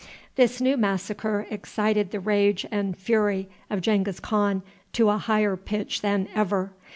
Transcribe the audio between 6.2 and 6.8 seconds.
ever.